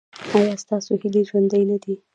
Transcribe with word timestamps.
ایا 0.35 0.53
ستاسو 0.63 0.91
هیلې 1.01 1.21
ژوندۍ 1.29 1.63
نه 1.69 1.77
دي؟ 1.83 1.93